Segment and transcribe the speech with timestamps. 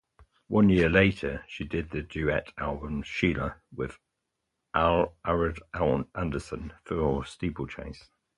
[0.47, 3.99] One year later she did the duet album "Sheila", with
[4.75, 5.59] Arild
[6.15, 8.09] Andersen for SteepleChase.